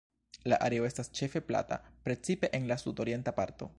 [0.53, 3.69] La areo estas ĉefe plata, precipe en la sudorienta parto.